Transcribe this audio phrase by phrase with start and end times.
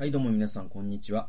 [0.00, 1.28] はい、どうも皆さん、こんにちは。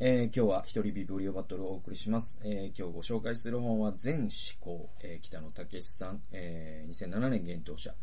[0.00, 2.40] えー今日は一人ビブリオバトルをお送りします。
[2.42, 7.94] えー今日ご紹介する本は全思考、えー北野武さん、えー2007年現当者、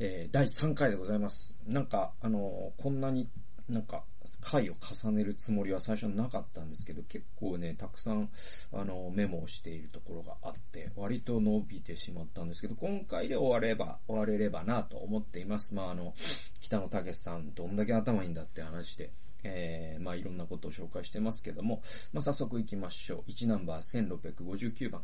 [0.00, 1.56] えー第3回でございます。
[1.64, 3.28] なんか、あのーこんなに
[3.68, 4.02] なんか、
[4.40, 8.28] 回を重ねるつもりは最初なかったんですけど、結構ね、たくさん、
[8.72, 15.74] あの、メモをしているところがあって、割と伸びてしまったんですけど、今回で終われば、終われればなと思っています。
[15.74, 16.14] まあ、あの、
[16.60, 19.10] 北野武さん、どんだけ頭いいんだって話で、
[19.42, 21.82] えー、まあいろんなことを紹介してますけども、
[22.12, 23.30] まあ早速行きましょう。
[23.30, 25.02] 1ナンバー1659番。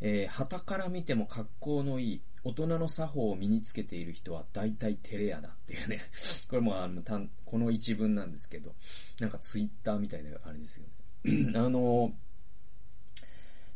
[0.00, 6.00] えー、旗から見ても格好のいい、大人の作法を身につけている人は大体テレアだっていうね。
[6.48, 8.74] これもあの、たんこの一文なんですけど、
[9.20, 10.86] なんかツイッターみたいなあれですよ
[11.24, 11.52] ね。
[11.56, 12.14] あの、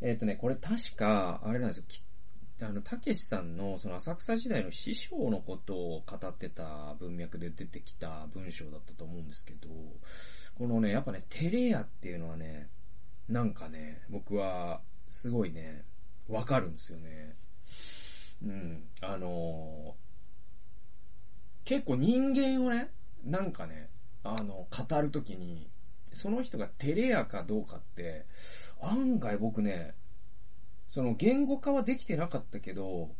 [0.01, 1.84] えっ、とね、これ確か、あれなんですよ。
[2.62, 9.68] あの、たけしさんの、その浅草時代の師匠のことを語ってた文脈で出てきた文章だったと思うんですけど、
[10.54, 12.70] このね、やっぱね、テレアっていうのはね、
[13.29, 15.85] なんかね、僕は、すごいね、
[16.28, 17.36] わかるんですよね。
[18.42, 18.84] うん。
[19.00, 19.96] あの
[21.64, 22.90] 結構人間をね、
[23.24, 23.88] なんかね、
[24.22, 25.70] あの、語るときに、
[26.12, 28.26] その人がテレアかどうかって、
[28.82, 29.95] 案外僕ね、
[30.88, 33.14] その言語化はできてなかったけど、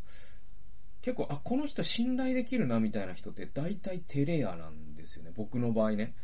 [1.01, 5.31] 結構、あ、この人信頼できるなみたいな人って大体テレアなんですよね。
[5.35, 6.15] 僕の場合ね。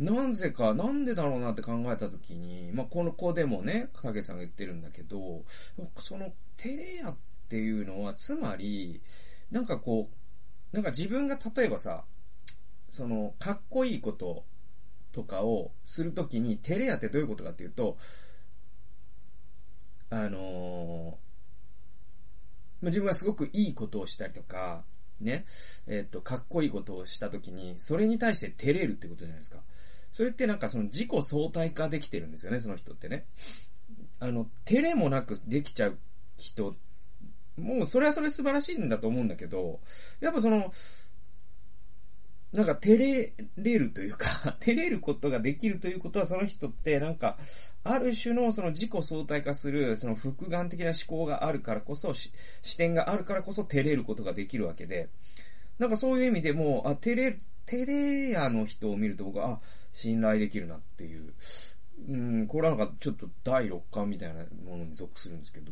[0.00, 5.44] なぜか、なんでだろうなって考えたときに、まあ、この子でもね、影さんが言ってるんだけど、
[5.96, 7.16] そのテレアっ
[7.50, 9.02] ていうのは、つまり、
[9.50, 10.08] なんかこ
[10.72, 12.04] う、なんか自分が例えばさ、
[12.88, 14.44] その、かっこいいこと
[15.12, 17.98] とかをするときに、テレアってどういうことかっていうと、
[20.12, 21.18] あの
[22.82, 24.82] まあ自分がすごくいいことをしたりとか、
[25.20, 25.44] ね、
[25.86, 29.58] えっ、と、かっこいいことをしたときに、それに対して照れるってことじゃないですか。
[30.12, 33.26] それってなんかその自己相対化できてるんですよね、その人ってね。
[34.18, 35.98] あの、照れもなくできちゃう
[36.36, 36.74] 人、
[37.56, 39.80] もうそれはそれ素晴らしいんだと思うんだけど、
[40.20, 40.72] やっぱその、
[42.52, 47.38] なんか照れれるというか、 照れることができるということはその人ってなんか、
[47.84, 52.32] ある種のその自己相対化する、その複眼的な思考があるからこそ、視
[52.76, 55.08] 点があるからこそ照れることができるわけで、
[55.78, 59.60] なんかそういう意味でも、あ、照れ、照れ屋の人を見ると僕は、あ、
[59.92, 61.34] 信頼できるなっていう。
[62.08, 65.70] うん、これはなんかちょっと第六感みたいなものに属するんですけど、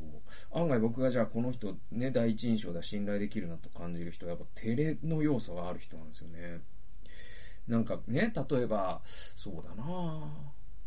[0.53, 6.61] 案外僕がじゃあこの人ね、第一印象で信頼できるなと感じる人はやっぱ照れの要素がある人なんですよね。
[7.67, 10.21] なんかね、例えば、そうだな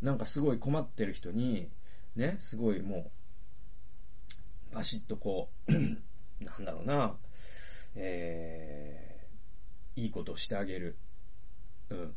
[0.02, 1.70] なんかすごい困ってる人に、
[2.16, 3.12] ね、すごいも
[4.72, 5.72] う、バシッとこう、
[6.44, 7.16] なんだろうな
[7.96, 10.97] えー、いいことをしてあげる。
[11.91, 12.16] うん。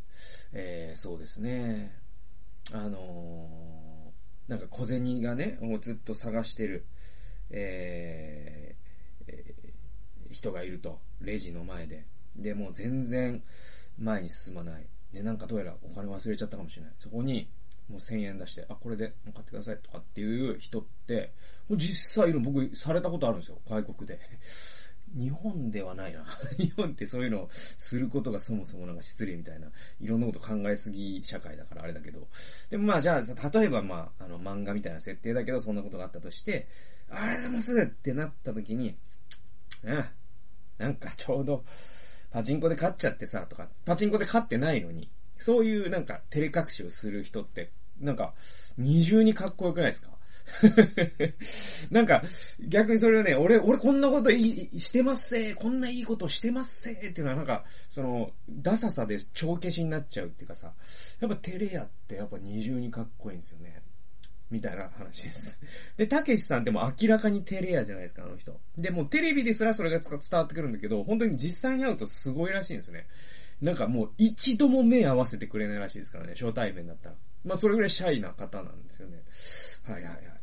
[0.53, 1.97] えー、そうですね。
[2.73, 6.87] あのー、なんか小銭がね、もうずっと探してる、
[7.51, 9.65] えーえー
[10.35, 11.01] 人がいると。
[11.21, 12.05] レジの前で。
[12.37, 13.43] で、もう全然
[13.99, 14.87] 前に進まない。
[15.12, 16.93] で、なんかどうやらお金忘れちゃったかもしれない。
[16.99, 17.49] そこに、
[17.89, 21.33] もう1000円出して、あ、これでもう買ってくださいとかっていう人って、
[21.71, 23.59] 実際いる僕されたことあるんですよ。
[23.69, 24.19] 外国で。
[25.15, 26.25] 日本ではないな。
[26.59, 29.71] 日本ってそういうのをすることがそもそもなんか失礼みたいな、
[30.01, 32.29] いろんなこと考えすぎ社会だからあれだけど。
[32.71, 36.67] でもまあじゃあ、例えばまあ、あの漫画みたいな設定だけど、そんなことがあったとして、
[37.09, 38.97] ありがとうございますってなった時に、
[39.85, 40.05] うん、
[40.79, 41.65] なんかちょうど、
[42.31, 47.71] パチンコで勝っちゃってさ、とか、パチンコで勝ってないのに、そういうなんか照れ隠しをする人って、
[48.01, 48.35] なんか、
[48.77, 50.14] 二重にかっこよくないですか？
[51.91, 52.22] なんか、
[52.69, 60.75] 逆にそれをね、俺、俺こんなこといいしてますせこんないいことしてますせっていうのはなんか、その、ダサさで帳消しになっちゃうっていうかさ、
[61.21, 63.82] やっぱテレアってやっぱ二重にかっこいいんですよね。
[64.50, 65.60] みたいな話です。
[65.97, 68.61] で、たけしさんってもう明らかにテレアじゃないですか、あの人。
[68.76, 73.06] で、もうテレビですらそれが伝わってくるんだけど、本当に実際に会うとすごいらしいんですね。
[73.61, 77.17] なんかもう一度も目合わせてくれないらしいですからね、初対面だったら。
[77.44, 79.23] まあそれぐらいシャイな方なんですよね。
[79.85, 80.34] はいはいはい。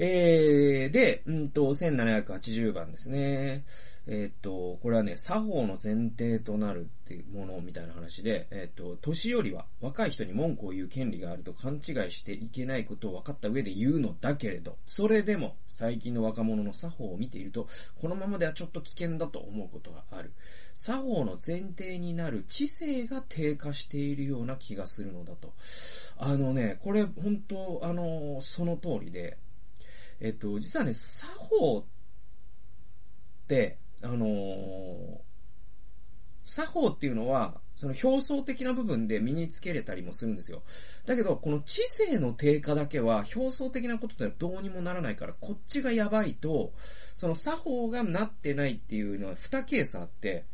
[0.00, 3.64] えー、で、うんと、1780番ですね。
[4.06, 17.66] えっ、と、これはね、作法の前提となるっていうものみたいな話で、えっ、と、年寄りは若い人に文句を言う権利があると勘違いしていけないことを分かった上で言うのだけれど、それでも最近の若者の作法を見ていると、
[18.00, 20.32] このままではちょっと危険だと思うことがある。
[20.74, 25.52] 作法の前提になる知性が低下しているような気がするのだと。
[26.16, 29.36] あのね、これ本当、あの、その通りで、
[30.20, 31.84] えっと、実はね、作法っ
[33.46, 35.28] て、あのー
[36.48, 40.62] 作法っていうのは、その表層的な部分で身につけれたりもするんですよ。
[41.06, 46.72] だけど、この知性の低下だけは表層的なことではどうにもならないから、こっちがやばいと、
[47.14, 50.46] その作法がなってないっていうのは2ケースあって、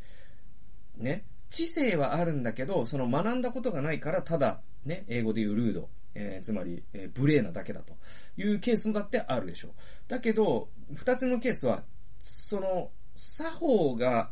[0.99, 7.97] ね、知性はあるんだけど、その学んだことがないから、ただ、ね、英語で言うルード、えー、つまり、えー、無礼なだけだと
[8.37, 9.73] いうケースもだってあるでしょう。
[10.09, 11.83] だけど、二つのケースは、
[12.19, 14.31] その、作法が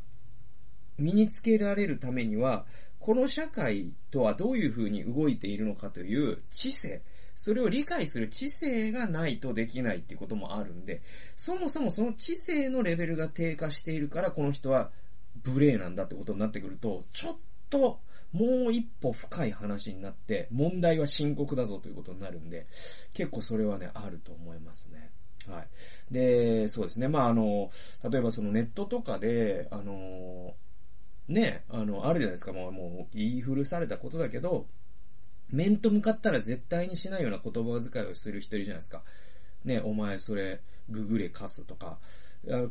[0.99, 2.67] 身につけられるためには、
[2.99, 7.03] この社会とはどういうふうに動いているのかという知性、
[7.35, 11.03] それを理解する知性がないとできないっていうこともあるんで、
[11.37, 14.91] そもそもその知性のレベルが低下しているから、この人は
[15.45, 17.37] 無礼なんだってことになってくると、ちょっ
[17.71, 18.01] と、
[18.33, 22.67] もう一歩深い話になって、問題は深刻だぞということになるんで、
[23.15, 25.11] 結構それはね、あると思いますね。
[25.51, 25.69] はい。
[26.13, 27.09] で、そうですね。
[27.09, 27.71] まあ、あの、
[28.09, 30.55] 例えばそのネットとかで、あの、
[31.29, 32.53] ね、あの、あるじゃないですか。
[32.53, 34.67] もう、もう言い古されたことだけど、
[35.51, 39.03] 面と向かったら絶対にしないような言葉遣いをする人いるじゃないですか。
[39.65, 41.99] ね、お前それ、ググレカスとか、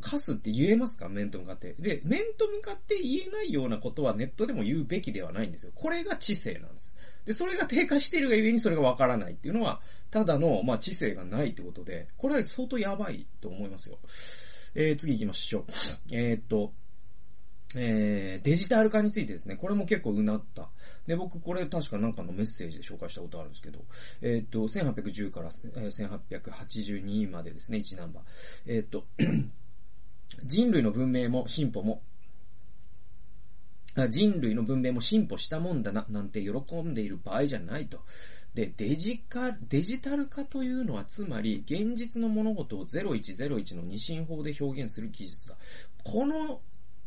[0.00, 1.08] カスって言えますか？
[1.08, 1.74] 面と向かって。
[1.78, 5.72] で、面と向かって言えないようなことはネットでも言うべきではないんですよ。
[5.74, 6.94] これが知性なんです。
[7.24, 9.80] で、それが低下しているがゆえにそれがわからないっていうのは、
[10.10, 13.98] ただの、まあ、知性がないってことで、これは相当やばいと思いますよ。
[14.74, 15.64] えー、次行きましょう。
[16.10, 16.72] えー、っと、
[17.74, 20.68] えー、デジタル化についてですね、これも結構うなった。
[21.06, 23.78] で、僕これ確かなんかのメッセージで紹介したことあるんですけど、
[24.20, 28.24] えー、っと、1810から、1882までですね、1ナンバー。
[28.66, 29.04] えー、っと、
[30.44, 32.02] 人類の文明も進歩も、
[34.08, 36.50] 人類の文明も進歩したもんだな、なんて喜
[36.82, 38.00] んでいる場合じゃないと。
[38.54, 45.56] で、デジカ、デジタル化というのは、つまり、現実の物事を0101の二進法で表現する技術だ。
[46.04, 46.60] この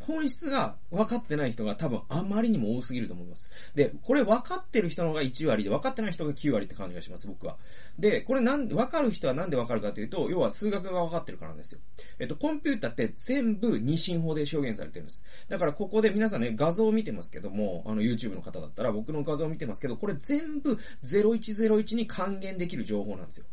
[0.06, 3.50] 本質が分かってない人が多分あまりにも多すぎると思います。
[3.74, 7.58] で、これ分かってる人のが1割で分かってない人が9割って感じがします、僕は。
[7.98, 11.82] で、これなんで、分かる人はなんで分かるかというと、要は数学が分かってるからなんですよ。
[12.20, 15.24] えっと、コンピュータって全部二進法で表現されてるんです。
[15.50, 23.46] だからここで皆さんね、画像を見てますけども、あの YouTube の方だったら僕の画像を見てますけど、これ全部0101に還元できる情報なんですよ。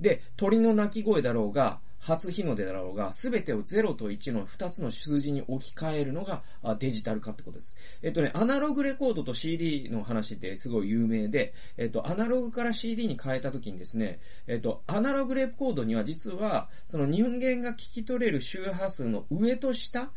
[0.00, 6.42] で、鳥の鳴き声だろうが、初日の出だろうが、すべてを0と1の2つの数字に置き換えるのが
[6.78, 7.76] デジタル化ってことです。
[8.02, 20.10] えっとね、アナログレコードと CD の話ってすごい有名で、えっと、アナログから CD に変えた時にですね、えっと、アナログレコードには実は、その人間が聞き取れる周波数の上と下、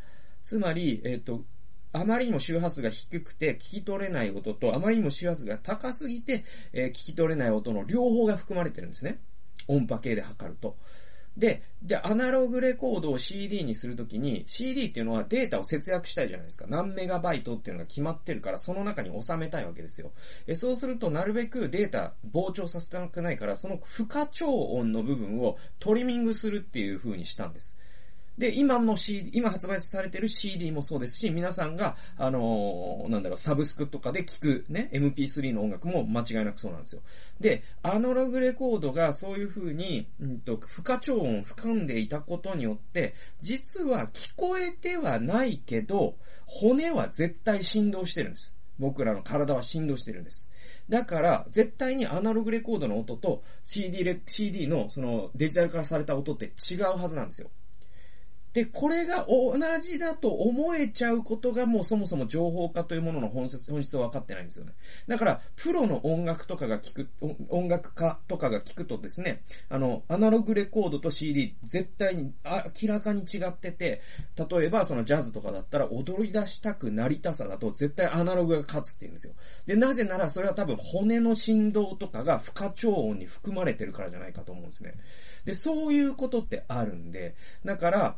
[0.43, 1.43] つまり、えっと、
[1.91, 6.43] あまりにも周波数が低くて聞き取れない音と、あまりにも周波数が高すぎて、
[6.73, 9.19] えー、聞き取れない音の両方が含まれてるんですね。
[9.67, 10.77] 音波計で測ると。
[11.37, 16.65] で、でアナログレコードを CD にするときに、CD っていうのはデータを節約したいじゃないですか。
[16.69, 20.11] 何メガバイトっていうのが決まってるから、その中に収めたいわけですよ。
[20.47, 27.77] えそうすると、なるべくデータ膨張させたくないから、その不可超音の部分をトリミングするっていう風にしたんです。
[28.37, 37.01] で、今の CD、今発売されてる CD もそうですし、皆さんが、あのー、なんだろう、サブスクとかで聞くね、MP3 の音楽も間違いなくそうなんですよ。
[37.39, 46.15] で、アナログレコードがそういう風に、うんと、負荷超音を含んでいたことによって、実は聞こえてはないけど、
[46.45, 48.55] 骨は絶対振動してるんです。
[48.79, 50.49] 僕らの体は振動してるんです。
[50.89, 57.51] だから、絶対にアナログレコードの音と CD レ、CD のそのデジタル化された音って違うはずなんですよ。
[58.53, 64.73] で、これが同じだと思えちゃうことがもうそもそも情報化というものの本質、本質は分かってないんですよね。
[65.07, 67.09] だから、プロの音楽とかが聞く、
[67.49, 72.31] 音楽家とかが聞くとですね、あの、アナログレコードと CD 絶対に
[72.81, 74.01] 明らかに違ってて、
[74.37, 79.33] 例えばそのジャズとかだったら踊り出したくなりたさだと絶対アナログが勝つって言うんですよ。
[79.65, 84.93] で、なぜならそれは多分骨の振動とかが不可調音に含まれてるからじゃないかと思うんですね。
[85.45, 88.15] で、そういうことってあるんで、だから、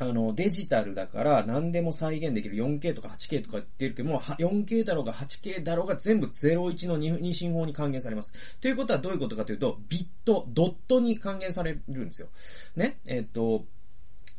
[0.00, 8.32] あの、デジタルだから何でも再現できる 4K とか 8K とか言ってるけども、4K だろうが 8K だろうが全部01の二進法に還元されます。
[8.62, 12.28] ということはどういうことかというと、ビット、ドットに還元されるんですよ。
[12.76, 12.98] ね？
[13.06, 13.66] えっ、ー、と、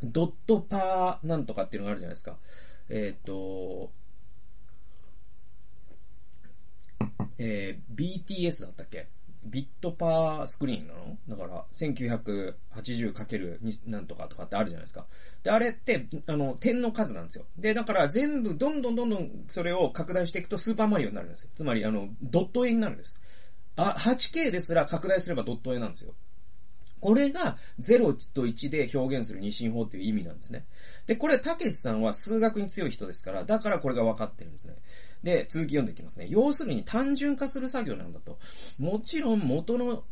[0.04, 2.38] ドットパーなんとかっていうのがあるじゃないですか。
[2.90, 3.92] えっ、ー、と、
[7.38, 9.08] えー、BTS だったっけ？
[9.44, 11.18] ビットパースクリーンなの？
[11.28, 15.06] だから、1980× なんとかとかってあるじゃないですか。
[15.44, 17.46] で、あれって、あの、点の数なんですよ。
[17.58, 21.50] で、だから全部、どんどんどんどんそれを拡大していくとスーパーマリオになるんですよ。
[21.56, 23.22] つまり、あの、ドット絵になるんです。
[23.78, 26.14] あ、8K ですら拡大すればドット絵なんですよ。
[27.02, 30.66] これが0と1で表現する二進法っていう意味なんですね。
[31.08, 34.76] で、これ、たけしさんは数学に強い人ですから、だからこれが分かってるんですね。
[35.24, 36.28] で、続き読んでいきますね。
[36.30, 38.38] 要するに単純化する作業なんだと。
[38.80, 40.04] もちろん元の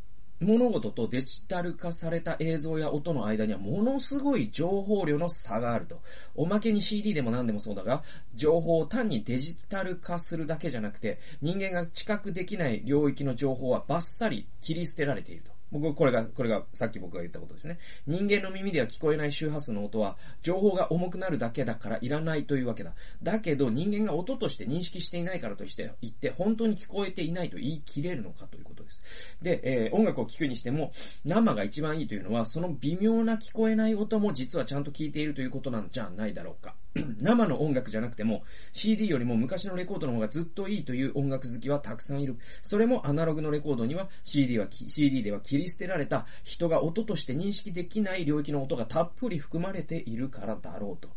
[0.41, 6.01] 物事とデジタル化された映像や音の間にはものすごい情報量の差があると。
[6.33, 8.03] おまけに CD でも何でもそうだが、
[8.35, 15.58] 情報を単にデジタル化するだけじゃなくて、人間が知覚できない領域の情報はバッサリ切り捨てられていると。
[15.71, 17.77] 僕、これが、これが、さっき僕が言ったことですね。
[18.07, 22.93] 人間の耳では聞こえない周波数の音は、情報が重くなるだけだからいらないというわけだ。
[23.21, 29.37] だけど、人間が音として認識していないからとして言って、本当に聞こえていないと言い切れるのかということです。
[29.41, 30.91] で、えー、音楽を聴くにしても、
[31.25, 36.75] 生が一番いいというのは、その微妙な聞こえない音も実はちゃんと聞いているということなんじゃないだろうか。
[37.21, 42.37] 生の音楽じゃなくても CD よりも昔のレコードの方がずっといいという音楽好きはたくさんいる。
[42.61, 51.09] それもアナログのレコードには CD は、CD では切り捨てられた人が音として認識できない領域の音がたっぷり含まれているからだろうと。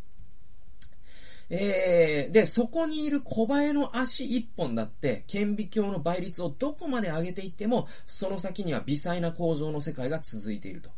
[1.49, 10.89] えー、で、そこにいる小林の足一本だって、顕微鏡の倍率をどこまで上げていっても、その先には微細な構造の世界が続いていると。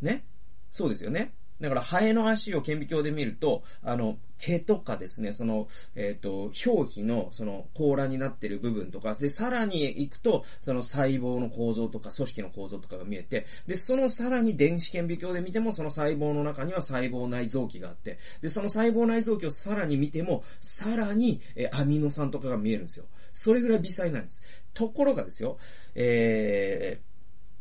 [0.00, 0.24] ね？
[0.70, 1.32] そうですよね？
[1.60, 23.06] だから、ハエの足を顕微鏡で見ると、あの、毛とかですね、その、えっ、ー、と、表皮の、その、甲羅になっている部分とか、で、さらに行くと、その細胞の構造とか、組織の構造とかが見えて、で、そのさらに電子顕微鏡で見ても、その細胞の中には細胞内臓器があって、で、その細胞内臓器をさらに見ても、さらに、え、アミノ酸とかが見えるんですよ。
[23.32, 24.42] それぐらい微細なんです。
[24.74, 25.58] ところがですよ、
[25.96, 27.17] えー、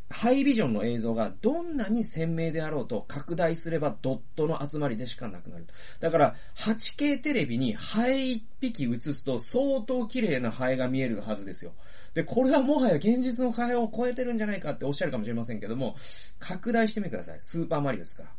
[0.09, 5.67] ハイビジョンの映像がどんなに鮮明であろうと拡大すればドットの集まりでしかなくなる。
[5.99, 11.73] だから、8K テレビにハエ1匹映すと相当綺麗なハエが見えるはずですよ。
[12.13, 15.97] で、これはもはや現実のハエを超えてるんじゃないかっておっしゃるかもしれませんけども、
[16.39, 17.37] 拡大してみてください。
[17.41, 18.29] スーパーマリオですから。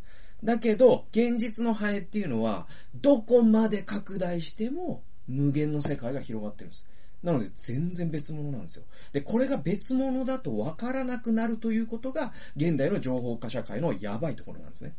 [0.45, 6.87] だけど、現実のハエっていうのは、どこまで拡大しても無限の世界が広がってるんです。
[7.23, 8.85] なので全然別物なんですよ。
[9.13, 14.95] で、これが別物だと分からなくなるということが、現代の情報化社会のやばいところなんですね。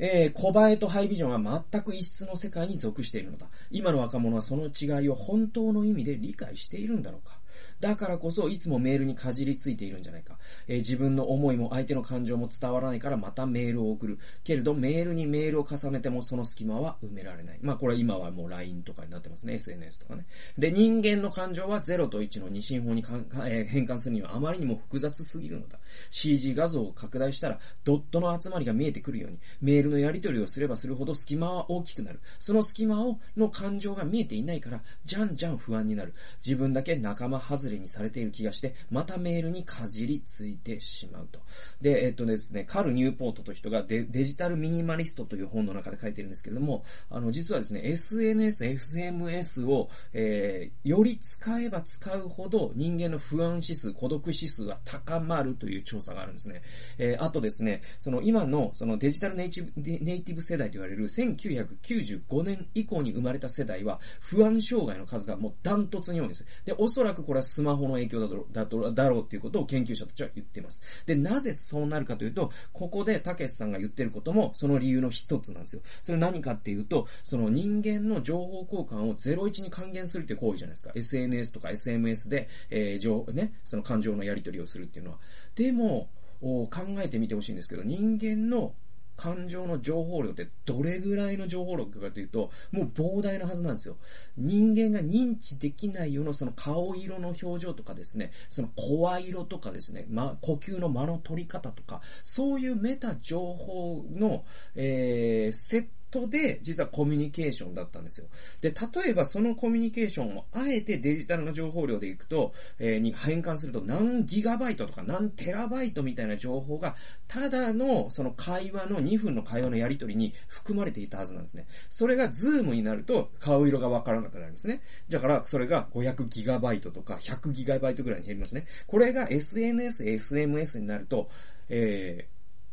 [0.00, 3.48] えー、小映えとハイビジョンは全く異質の世界に属しているのだ。
[3.70, 7.36] 今の若者はその違いを本当の意味で理解しているんだろうか。
[7.80, 10.38] だからこそ、いつもメールにかじりついているんじゃないか。
[10.66, 14.18] えー、自分の思いも相手の感情も伝わらないからまたメールを送る。
[14.44, 17.58] けれど、メールにメールを重ねてもその隙間は埋められない。
[17.62, 19.54] まあ、これは今はもう LINE とかになってますね。
[19.54, 20.26] SNS とかね。
[20.56, 25.78] で、人間の感情は0と1の二進法にかんか、えー、変換するにはあまりにも複雑すぎるのだ。
[26.10, 32.20] CG 画像を拡大したら、ドットの集まりが見えてくるように、メールのやり取りをすればするほど隙間は大きくなる。
[32.38, 36.14] その隙間を、の感情が見えていないから、じゃんじゃん不安になる。
[36.44, 41.40] 自分だけ仲間外れにされている気がして、またメールにかじりついてしまうと。
[41.80, 56.62] で、えっとですね、カル・ニューポートという人がデデジタルミニマリストという本の中で書いてるんですけれども、あの、実はですね、SNS、FMS を、えー、より使えば使うほど人間の不安指数、孤独指数は高まるという調査があるんですね。
[56.98, 66.44] えー、あとですね、その今のそのデジタルネイティブネイティブ世代と言われる1995年以降に生まれた世代は不安障害の数がもうダントツに多いんです。
[66.64, 71.04] で、おそらくこれはスマホの影響だろ、だろ、だろうっていうことを研究者たちは言っています。
[71.06, 75.82] で、なぜそうなるかというと、ここでたけしさんが言ってることもその理由の一つなんですよ。
[76.02, 80.92] それ何かっていうと、その人間の情報交換を01に還元するっていう行為じゃないですか。
[80.94, 85.18] SNS とか SMS で、えー、情、ね、その感情のやり取りをするっていうのは。
[85.54, 86.68] でも、考
[87.00, 88.74] えてみてほしいんですけど、人間の
[89.18, 93.96] 感情の情報量ってどれぐらいの情報量かというと、もう膨大なはずなんですよ。
[94.36, 104.44] 人間が認知できないようなその顔色の表情とかですね、その声色とかですね、ま、呼吸の間の取り方とか、そういうメタ情報の、
[104.76, 108.26] えー、セットで、実はコミュニケーションだったんですよ。
[108.60, 116.94] で、例えばそのコミュニケーションをあえてデジタルの情報量でいくと、えー、に変換すると何ギガバイトとか何テラバイトみたいな情報が、
[117.26, 121.66] ただのその会話の2分の会話のやり取りに含まれていたはずなんですね。
[121.90, 124.80] それが Zoom になると顔色がわからなくなるんですね。
[125.08, 128.66] だからそれが500ギガバイトとか100ギガバイトぐらいに減りますね。
[128.86, 131.28] これが SNS、SMS になると、
[131.68, 132.28] え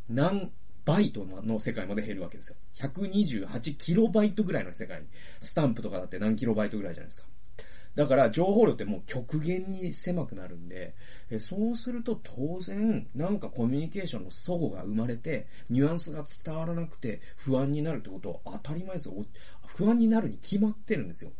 [0.09, 0.51] ー、何
[0.85, 2.55] バイトの世界まで減るわけですよ。
[2.75, 5.07] 128キロバイトぐらいの世界に。
[5.39, 7.27] スタンプとかだって何キロバイトぐらいじゃないですか。
[7.95, 10.95] だから情報量ってもう極限に狭くなるんで、
[11.31, 19.13] えそうすると当然なんかコミュニケーションの齟齬が生まれて、ニュアンスが伝わらなくて不安になるってことは当たり前ですよ。
[19.65, 21.31] 不安になるに決まってるんですよ。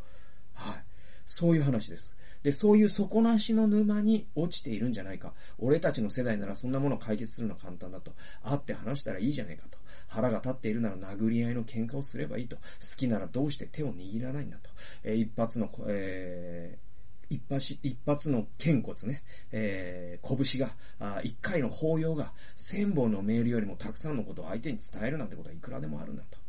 [0.54, 0.84] はい。
[1.26, 2.16] そういう話です。
[2.46, 5.34] で、そういう底なしの沼に落ちているんじゃないか。
[5.58, 8.12] 俺たちの世代ならそんなものを解決するのは簡単だと。
[8.44, 9.80] 会って話したらいいじゃないかと。
[10.08, 12.58] 腹が立っているなら殴り合いの喧嘩をすればいいと。
[12.58, 12.62] 好
[12.98, 14.70] きならどうして手を握らないんだと。
[15.04, 16.86] えー、一発の、えー
[17.28, 26.45] 一発、一発の拳骨ね、えー、拳が、あ一回の抱擁が、千本のメールよりもたくさんのことを相手に伝えるなんてことはいくらでもあるんだと。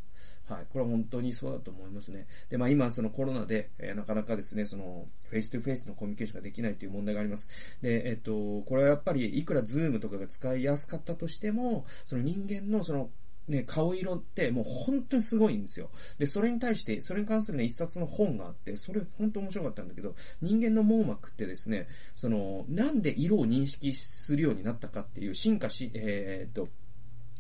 [0.49, 0.67] はい。
[0.73, 2.27] これは本当にそうだと思いますね。
[2.49, 7.49] で、まあ今そのコロナで、えー、なかなかですね、その、 face to face のコミュニケーションができないという問題があります。
[7.83, 13.11] で、えっ、と、これはやっぱりいくらズームとかが使いやすかったとしても、その人間のその
[13.49, 15.91] ね、顔色ってもう本当にすごいんですよ。
[16.19, 21.87] で、それに対して、それに関するね、一冊の本があって、それ本当面白かったんだけど、人間の網膜ってですね、
[22.17, 26.69] その、なんで色を認識するようになったかっていう進化し、えー、っと、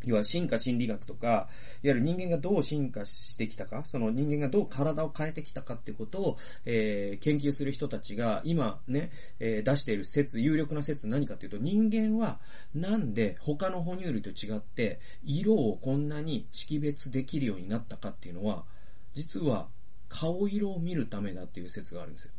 [0.06, 1.48] 要は進化心理学とか、いわ
[1.82, 9.10] ゆる人間がどう進化してきたか、その人間がどう体を変えてきたかっていうことを、えー、研究する人たちが今ね、
[9.40, 12.38] えー、出している説、有力な説何かっていうと、人間は
[12.74, 18.64] なんで他の哺乳類と違って色をこんなに識別できるようになったかっていうのは、
[19.12, 19.68] 実は
[20.08, 22.30] 顔色を見るためだっていう説があるんですよ。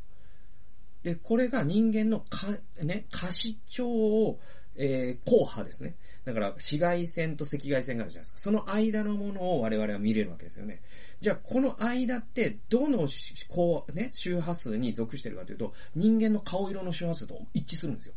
[1.03, 2.47] で、これが人間のか、
[2.83, 4.39] ね、可視鏡を、
[4.77, 5.95] えー、硬派ですね。
[6.23, 8.39] だから、紫外線と赤外線があるじゃないですか。
[8.39, 10.81] その間のものを我々は見れるわけですよね。
[11.19, 13.07] じゃあ、この間って、どの、
[13.47, 18.13] こう、ね、周波数に属してるかというと、人間の顔色の周波数と一致するんですよ。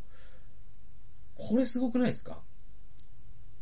[1.36, 2.42] これすごくないですか？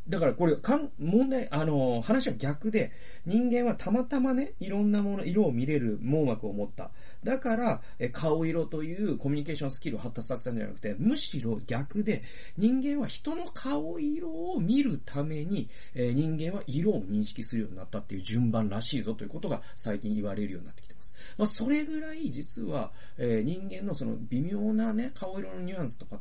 [0.08, 2.92] だからこれ、かん、問題、あのー、話は逆で、
[3.26, 6.90] 人間はたまたまね、いろんなもの、色を見れる網膜を持った。
[7.22, 12.22] だから、え、顔色というコミュニケーションスキルを発達させたんじゃなくて、むしろ逆で、
[12.56, 21.12] 人間は人の顔色を見るために、え、人間は色を認識するようになったっていう順番らしいぞということが最近言われるようになってきてます。
[21.36, 26.20] まあ、それぐらい実は、え、人間のその微妙なね、顔色のニュアンスとか、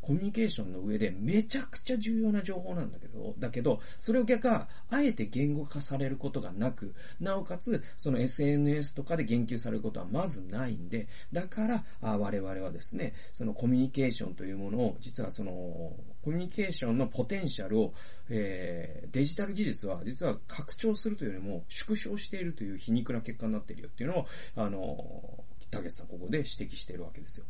[0.00, 17.94] コミュニケーションの上でめちゃくちゃ重要な情報なんだけど、だけど、それを逆が、あえて言語化されることがなく、なおかつ、その SNS とかで言及されることはまずないんで、だから、あ我々はですね、そのコミュニケーションというものを、実はその、コミュニケーションのポテンシャルを、
[18.28, 27.46] えー、デジタル技術は実は拡張するというよりも縮小しているという皮肉な結果になっているよっていうのを、あの、たけしさんここで指摘しているわけですよ。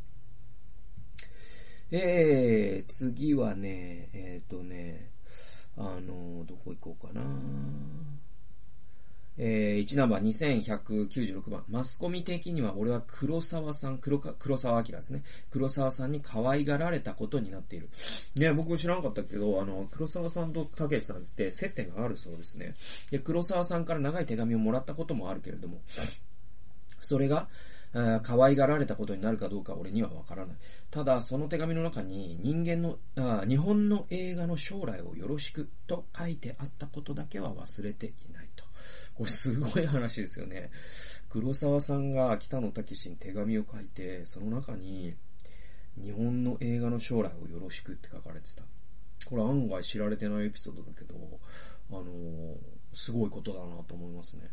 [1.90, 5.10] えー、次はね、えっ、ー、とね、
[5.76, 7.22] あの、どこ行こうかな。
[9.40, 11.64] えー、1ナンバー2196番。
[11.68, 15.22] マスコミ的には俺は黒沢さん、黒か、黒沢明ですね。
[15.50, 17.88] 黒沢さんに可愛がられたことになっている。
[18.34, 22.74] ね、僕知らなかったけど、あの、黒沢さんと竹内さんって接点があるそうですね。
[23.12, 25.80] で、黒沢さんから長い手紙をもらったこともあるけれども、
[27.00, 27.48] それが、
[28.22, 30.56] 可愛がられたことになるかどうか俺にはわからない。
[30.90, 38.64] ただ、その手紙の中に人間のあ、日本の映画の将来をよろしくと書いてあったことだけは忘れていないと。
[39.14, 40.70] これすごい話ですよね。
[41.28, 45.14] 黒沢さんが北野武に手紙を書いて、その中に
[46.00, 48.62] 日本の映画の将来をよろしくって書かれてた。
[49.28, 51.14] これ案外知られてないエピソードだけど、
[51.90, 52.56] あのー、
[52.94, 54.48] すごいことだなと思いますね。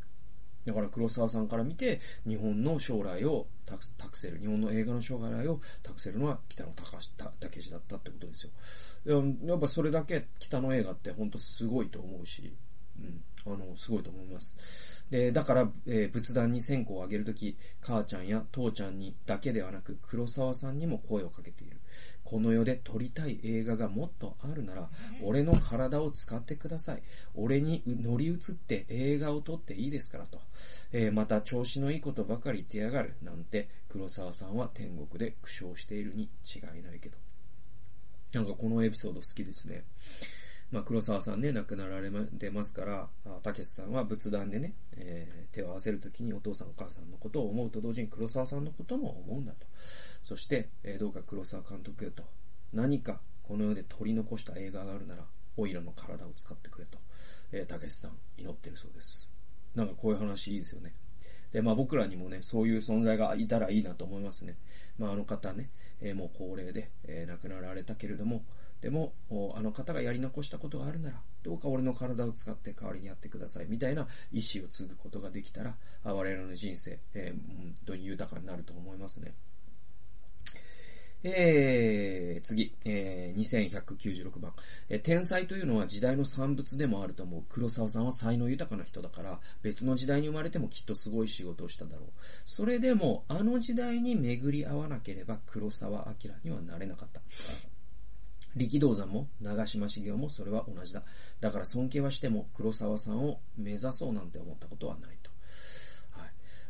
[0.66, 7.02] だから黒沢さんから見て、日本の将来を託せる、日本の映画の将来を託せるのは北野武
[7.62, 8.52] 史だったってことですよ。
[9.46, 12.56] やっぱそれだけ北の映画って本当すごいと思うし、
[13.00, 13.24] うん。
[13.48, 15.06] あの、すごいと思います。
[15.12, 21.78] で、だから、えー、仏壇に線香をあげるとき、母ちゃんや父ちゃんにだけではなく、黒沢さんにも声をかけている。
[22.26, 24.90] この世で撮りたい映画がもっとあるなら、
[25.24, 27.04] 俺の体を使ってください。
[27.36, 30.42] 俺に乗り移って映画を撮っていいですからと。
[30.92, 33.14] えー、また調子のいいことばかり言ってやがる。
[33.22, 37.18] なんて、黒沢さんは天国で苦笑しているに違いないけど。
[38.34, 39.86] なんかこのエピソード好きですね。
[40.72, 42.10] まあ、黒沢さんね、亡くなられ
[42.40, 43.08] てますから、
[43.44, 49.68] たけしさんは仏壇でね、えー、手を合わせるときにお父さんお母さんのことを思うと同時に黒沢さんのことも思うんだと。
[50.26, 52.24] そして、え、どうか黒沢監督よと、
[52.74, 55.24] 何かこの世で取り残した映画があるなら、
[55.56, 56.98] オイラの体を使ってくれと、
[57.52, 59.32] えー、たけしさん祈ってるそうです。
[59.76, 60.94] なんかこういう話いいですよね。
[61.52, 64.58] で、まあ僕らにもね、そういう存在がいたらいいなと思いますね。
[64.98, 65.70] まああの方ね、
[66.02, 68.44] えー、もう高齢で、えー、亡くなられたけれども、
[68.82, 69.14] でも、
[69.56, 79.34] あの方がやり残したことがあるなら、どうか俺の体を使って代わりにやってください、みたいな意思を継ぐことができたら、我々の人生、えー、本当に豊かになると思いますね。
[81.28, 84.54] えー、次、えー、2196番、
[84.90, 87.44] えー、天才というのは時代の産物でもあると思う。
[87.50, 92.10] 黒沢さんは才能豊かな人だから、別の時代に生まれてもきっとすごい仕事をしただろう。
[92.46, 97.22] それでも、あの時代に巡り合わなければ黒沢明にはなれなかった。
[98.56, 101.04] 力道山も長島茂雄もそれは同じだ。
[101.42, 105.25] だから尊敬はしても黒沢さんを目指そうなんて思ったことはないと。
[105.25, 105.25] はい。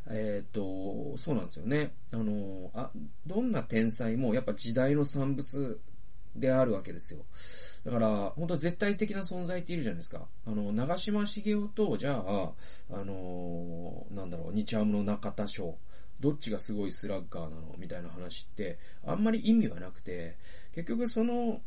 [0.07, 1.93] えっ、と、そうなんですよね。
[2.13, 2.91] あの、あ、
[3.25, 5.79] どんな天才もやっぱ時代の産物
[6.35, 7.25] であるわけですよ。
[7.85, 10.27] だから、本当絶対的な存在っているじゃないですか。
[10.45, 12.53] あの、長島茂雄と、じゃあ、
[12.91, 15.77] あのなんだろう、日ハムの中田翔。
[16.19, 17.75] どっちがすごいスラッガーなの？
[17.77, 20.37] みたいな話って、あんまり意味はなくて、
[20.73, 21.61] 結局その、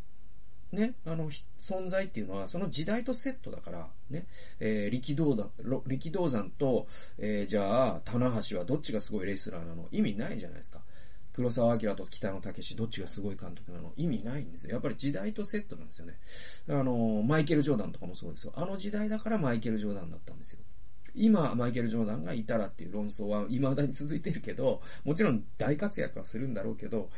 [0.73, 4.27] ね、あの、存在っていうのは、その時代とセットだから、ね、
[4.61, 5.51] えー、力道山、
[5.87, 9.89] 力道山と、えー、じゃあ、棚橋はどっちがすごいレスラーなの？
[9.91, 10.81] 意味ないじゃないですか。
[11.33, 13.93] 黒沢明と北野武どっちがすごい監督なの？
[13.97, 14.73] 意味ないんですよ。
[14.73, 16.19] やっぱり時代とセットなんですよね。
[16.69, 18.53] あの、マイケル・ジョーダンとかもそうですよ。
[18.57, 20.59] あの時代だからマイケル・ジョーダンだったんですよ。
[21.15, 27.09] 今、マイケル・ジョーダンがいたらっていう論争は未だに続いてるけど、もちろん大活躍はするんだろうけど、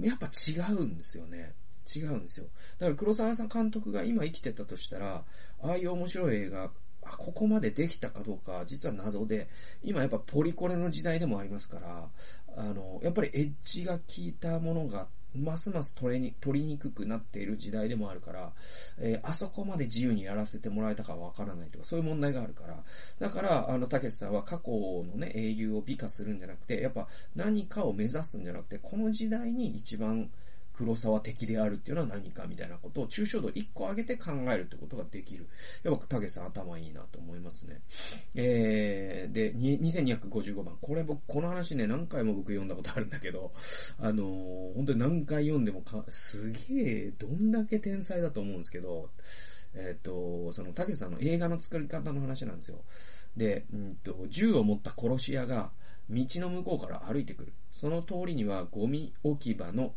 [0.00, 1.52] やっぱ違うんですよね。
[1.94, 2.46] 違うんですよ。
[2.78, 5.24] だから黒沢さん監督が今生きてたとしたら、
[5.62, 6.70] ああいう面白い映画、
[7.06, 9.48] あ、ここまでできたかどうか、実は謎で、
[9.82, 12.08] 今やっぱポリコレの時代でもありますから、
[12.56, 18.52] あの、やっぱりエッジが効いたものが、ますます取れに、取りにくくなっている時代でもあるから、
[18.98, 22.84] えー、あそこまで自由にやらせてもらえたかわからないとか、そういう問題があるから、
[23.18, 30.30] だから、あの、たけしさんは過去のね、英雄を美化するんじゃなくて、やっぱ何かを目指すんじゃなくて、この時代に一番、
[30.76, 35.48] 黒沢的であるっていうのは何かみたいなことを抽象度1個上げて考えるってことができる。
[35.84, 37.80] やっぱ、たけさん頭いいなと思いますね。
[38.34, 40.76] えー、で、2255番。
[40.80, 43.52] これ僕、この話ね、何回も僕読んだことあるんだけど、
[44.00, 49.10] あのー、本当に何回読んでもか、すげえ、どんだけ天才だと思うんですけど、
[49.74, 52.78] えっ、ー、と、その、たけさんの映画の作り方の話なんですよ。
[53.36, 55.70] で、うんと、銃を持った殺し屋が、
[56.10, 57.52] 道の向こうから歩いてくる。
[57.70, 59.94] その通りにはゴミ置き場の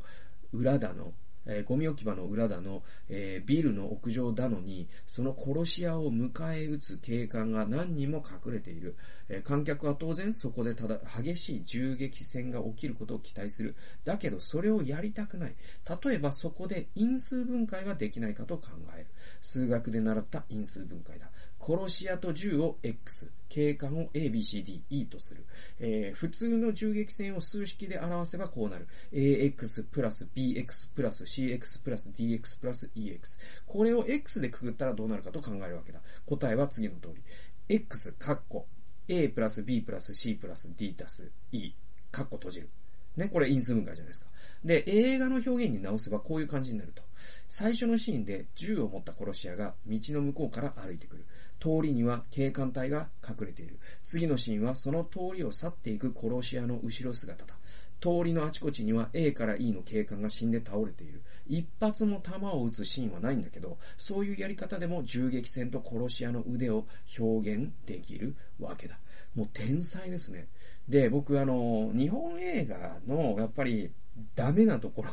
[0.53, 1.13] 裏だの、
[1.47, 8.95] えー、ゴミ置き場の裏だの、えー、ビルの屋上だのに、その殺し屋を迎え撃つ警官が何人も隠れている。
[9.29, 13.75] えー、観客は当然そこでただ激しい銃撃戦が起きることを期待する。
[14.03, 15.55] だけどそれをやりたくない。
[16.03, 19.07] 例えばそこで因数分解はできないかと考える。
[19.41, 21.31] 数学で習った因数分解だ。
[21.59, 25.45] 殺し屋と銃を X、警官を A, B, C, D, E とする。
[25.79, 28.87] えー、普通の銃撃戦を数式で表せばこうなる。
[29.11, 33.39] AX プラス BX プラス CX プラス DX プラス EX。
[33.65, 35.99] これを X でくぐったらどうなるかと考えるわけだ。
[36.25, 37.23] 答えは次の通り。
[37.69, 38.67] X、カッコ、
[39.07, 41.73] A プラス B プラス C プラス D 足す E、
[42.11, 42.69] カッコ閉じる。
[43.17, 44.27] ね、これ因数分解じゃないですか。
[44.63, 47.01] で、映画の表現に直せばこういう感じになると。
[47.47, 51.25] 最初のシーンで銃を持った殺し屋が道の向こうから歩いてくる。
[51.59, 53.79] 通りには警官隊が隠れている。
[54.03, 57.55] 次のシーンはその通りを去っていく殺し屋の後ろ姿だ。
[57.99, 61.21] 通りのあちこちには A から E の警官が死んで倒れている。
[61.47, 66.85] 一発も弾を撃つシーンはないんだけど、そういうやり方でも銃撃戦と殺し屋の腕を
[67.17, 68.99] 表現できるわけだ。
[69.33, 70.47] もう天才ですね。
[70.87, 73.91] で、僕あの、日本映画のやっぱり
[74.35, 75.09] ダメなところ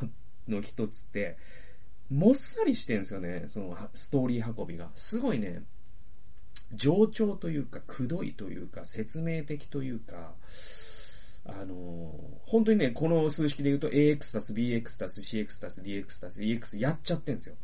[0.49, 1.37] の一つって、
[2.11, 4.91] もっさりしてんですよね、そのストーリー運びが。
[4.95, 5.63] すごいね、
[6.75, 10.35] 冗長というか、くどいというか、説明的というか、
[11.47, 11.75] あの
[12.47, 17.57] 本当にね、この数式で言うと AX たす BX たす CX たす DX たす EX やっちゃってんですよ。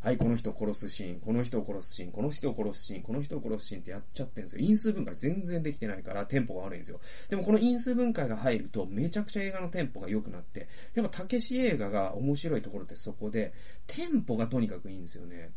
[0.00, 4.64] はい、この人を殺すシーン、この人を殺すシーン、この人を殺すシーン、この人を殺すシーンってやっちゃってんですよ。
[4.64, 7.00] 因数分解全然できてないからテンポが悪いんですよ。
[7.28, 13.52] でもこの因数分解が入るとめちゃくちゃ映画のテンポが良くなって、やっぱたけし映画が面白いところってそこで、
[13.88, 15.50] テンポがとにかくいいんですよね。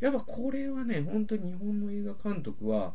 [0.00, 2.94] やっぱこれはね、本当に日本の映画監督は、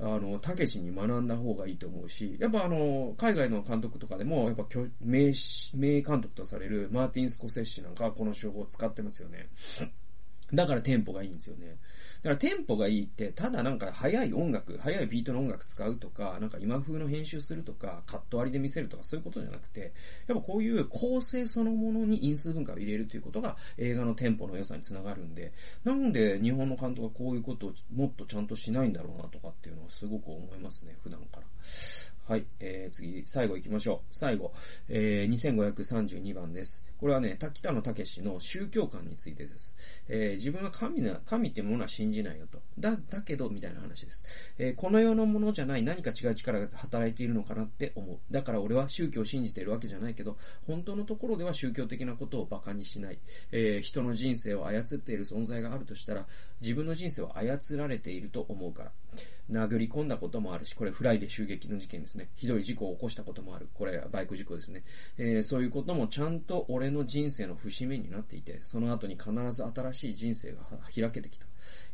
[0.00, 4.66] あの、たけしに学んだ方がいいと思うし、やっぱあの、海外の監督とかでも、やっぱ
[5.00, 5.32] 名、
[5.74, 9.48] 名監督とされるマーティン・スコセッシなんかはこの手法を使ってますよね。
[10.52, 11.78] だからテンポがいいんですよね。
[12.22, 19.92] だからテンポがいいって、ただなんか速い音楽、速いビートの音楽使うとか、なんか今風の編集するとか、カット割りで見せるとかそういうことじゃなくて、
[20.26, 25.52] やっぱこういう構成そのものに因数分解を入れるということが映画のテンポの良さにつながるんで、
[25.84, 31.46] なんで日本の監督はこういうことをもっとちゃんとしないんだろうなとかっていうのはすごく思いますね、普段から。
[32.26, 32.46] はい。
[32.58, 34.14] えー、次、最後行きましょう。
[34.14, 34.54] 最後、
[34.88, 36.86] えー、2532番です。
[36.98, 39.76] これはね、北野武の宗教観についてです。
[40.08, 42.62] えー、自分は神な、神ってものは信じないよと。
[42.78, 44.24] だ、だけど、みたいな話です。
[44.56, 48.18] えー、この世のものじゃない何か違う力が働いているのかなって思う。
[48.30, 53.18] だから俺は宗教を信じているわけじゃないけど、本当のところでは宗教的なことを馬鹿にしない。
[53.52, 56.26] えー、人の人生を操っている存在があるとしたら、
[56.62, 58.92] 自分の人生を操られていると思うから。
[59.50, 62.30] 殴り込んだこともあるし、これフライデ襲撃の事件ですね。
[62.36, 63.68] ひどい事故を起こしたこともある。
[63.74, 64.84] これバイク事故ですね。
[65.18, 70.58] えー、そういうこともちゃんと俺の人生の節目になっていて、その後に必ず新しい人生が
[70.94, 71.46] 開けてきた。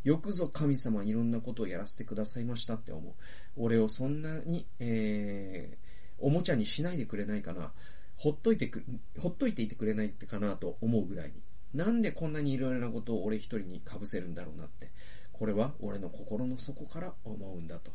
[0.05, 3.13] よくぞ神様いろんなことをやらせてくださいましたって思う。
[3.57, 7.73] 俺をそんなに、えー、おもちゃにしないでくれないかな。
[8.17, 8.85] ほっといてく、
[9.19, 11.35] ほっといていてくれないってかなと思うぐらいに。
[11.75, 14.91] なんでこんなにいろいろなことを俺一人に被せるんだろうなって。
[15.33, 17.93] これは俺の心の底から思うんだと。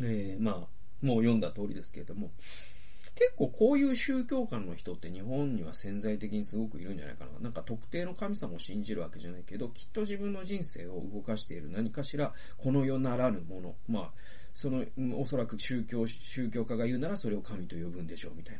[0.00, 2.32] えー、まあ、もう読んだ通りですけれども、
[3.20, 7.38] 結構こういう宗教観の人って日本には潜在的にすごくいるんじゃないかな。
[7.38, 13.74] なんか特定の神様を信じるわけじゃないけど、きっと自分の人生を動かしている何かしら、この世ならぬもの。
[13.88, 14.10] まあ、
[14.54, 14.86] その、
[15.18, 18.58] おそらく宗教、宗教家が言うならそれを神と呼ぶんでしょう、みたい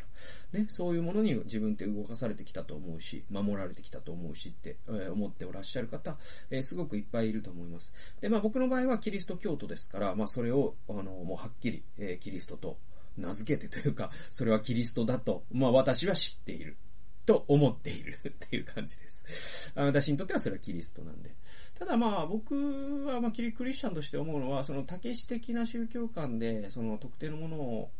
[0.52, 0.60] な。
[0.60, 6.18] ね、そういうものに自分って動かされてきたと思うし、守られてきたと思うしって、えー、思っておらっしゃる方、
[6.50, 7.94] えー、すごくいっぱいいると思います。
[8.20, 12.76] で、まあ僕の場合はキリスト教徒ですから、まあそれを、あの、もうはっきり、えー、キリストと
[13.20, 16.76] 名付けてというか、それはキリストだと、まあ私は知っている。
[17.30, 19.72] と思っているっていう感じです。
[19.76, 21.30] 私にとってはそれはキリストなんで。
[21.78, 27.90] ただまあ僕はまあキリクリスチャンとして思うのは、その竹史的な宗教観で、その特定のものを、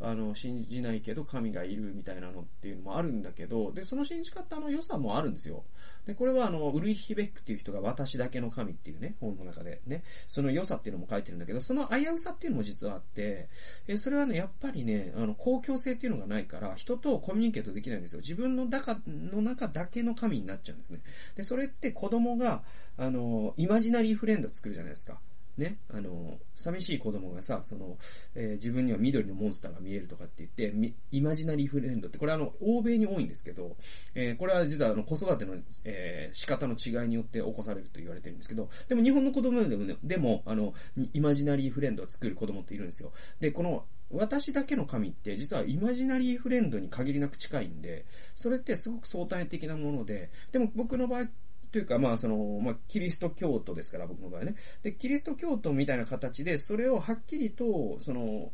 [0.00, 5.62] あの、信じないけど神がいるみたいなのっていうのもあるんだけど、で、その信じ方の良さもあるんですよ。
[6.04, 13.48] で、これはあの、ウルイヒベックっていう人が私だけの神っていうね、本の中でね、その良さっていうのも書いてるんだけど、その危うさっていうのも実はあって、
[13.86, 18.20] え、それはね、やっぱりね、あの、公共性っていうのがないから、人とコミュニケートできないんですよ。
[18.20, 21.00] 自分の中の中だけの神になっちゃうんですね。
[21.36, 22.62] で、それって子供が、
[22.96, 25.20] あの、イマジナリーフレンド作るじゃないですか。
[25.60, 27.98] ね、あの、寂しい子供がさ、その、
[28.34, 33.76] えー、自分には緑のモンスターが見えるとかって言って、イマジナリーフレンドって、これあの、欧米に多いんですけど、
[34.14, 40.72] えー、これは実はあの、子育ての、えー、仕方の違いによって起こされると言われてるんですけど、でも日本の子供でもね、でも、あの、
[41.12, 43.12] イマジナリーフレンドを作る子供っているんですよ。
[43.40, 51.26] で、この、私だけの神って実はイマジナリーフレンドに限りなく近いんで、それってすごく相対的なもので、でも僕の場合
[51.70, 54.56] というか、まあ、その、まあ、キリスト教徒ですから、僕の場合ね。
[54.82, 58.52] で、キリスト教徒みたいな形で、それをはっきりと、その、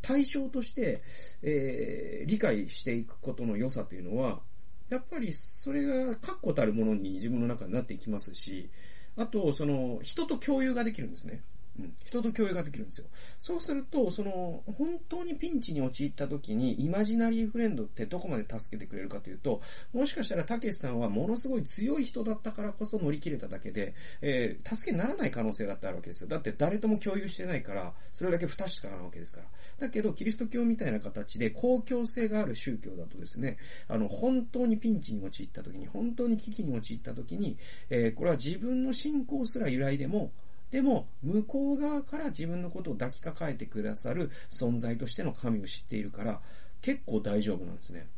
[0.00, 1.00] 対象として、
[1.42, 4.42] えー、理解していくことの良さというのは、
[4.90, 8.70] やっぱりそれが確固たるものに自分の中になっていきますし、
[9.16, 11.42] あと、その、人と共有ができるんですね。
[11.78, 11.94] うん。
[12.04, 13.06] 人と共有ができるんですよ。
[13.38, 19.60] そうすると、その、本当にピンチに陥った時に、イマジナリーフレンドってどこまで助けてくれるかというと、
[19.92, 26.28] もしかしたらたけしさんはものすごい強い人だったからこそ乗り切れただけで、えー、助けにならない可能性だってあるわけですよ。
[26.28, 29.46] だって誰とも共有してないから、それだけ不確かなわけですから。
[29.78, 33.58] だけど、キリスト教みたいな形で公共性がある宗教だとですね、
[33.88, 37.56] あの、本当にピンチに陥った時に、本当に危機に陥った時に、
[37.90, 40.32] えー、これは自分の信仰すら由来でも、
[40.74, 46.40] でも、向こう側から自分のことを抱きかかえてくださる存在としての神を知っているから、
[46.82, 48.08] 結構大丈夫なんですね。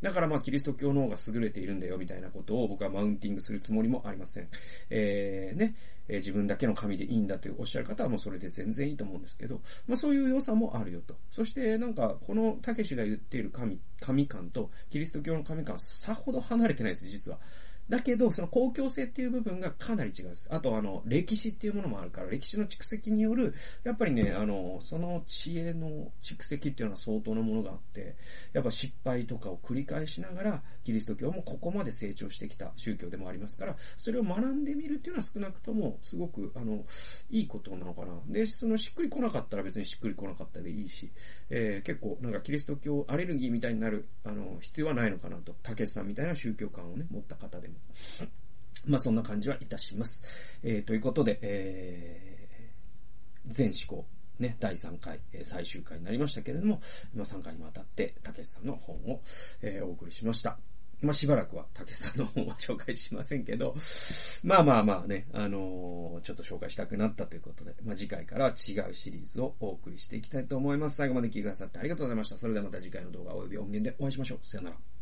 [0.00, 4.48] だからまあキリスト教の方が優れているんだよみたいなことを僕はマウンティングするつもりもありません。
[4.88, 5.74] えー、ね、
[6.08, 11.16] えー、自分だけの神でいいんだというおっしゃる方はもうそれで全然いいと思うんですけど、まあそういう良さもあるよと。
[11.30, 17.38] そしてなんかこのたけしが言っている神、神感とキリスト教の神感はさほど離れてないです、実は。
[17.88, 20.48] だけど、その公共性っていう部分がかなり違うんです。
[20.50, 28.16] あと、あの、歴史っていうものもあるから、歴史の蓄積による、やっぱりね、あの、その知恵の蓄積っていうのは相当なものがあって、
[28.52, 36.84] やっぱ失敗とかを繰り返しながら、キリスト教もここまで成長してきた宗教でもありますから、それを学んでみるっていうのは少なくとも、すごく、あの、
[37.30, 38.20] いいことなのかな。
[38.28, 41.12] で、そのしっくり来なかったら別にしっくり来なかったでいいし、
[41.50, 45.54] えー、結構、なんかキリスト教アレルギーみたいになる、あの、必要はないのかなと。
[45.62, 47.75] 竹さんみたいな宗教観をね、持った方でも。
[48.86, 50.58] まあそんな感じはいたします。
[50.62, 54.06] えー、ということで、えー、全思考。
[54.38, 56.80] ね、第3回、え、最終回になりましたけれども、
[57.14, 59.22] まあ3回にわたって、たけしさんの本を、
[59.62, 60.58] えー、お送りしました。
[61.02, 63.74] まあ、しばらくは、たけしさんの本は紹介しませんけど、
[64.44, 68.52] まあまあまあね、あのー、ちょっと紹介したくなったということで、まあ次回からは違
[68.88, 70.96] うシリーズをお送りしていきたいと思います。
[70.96, 72.36] 最後まで聞いてくださってありがとうございました。
[72.36, 74.38] それではまた次回の動画及び音源でお会いしましょう。
[74.42, 74.95] さよなら。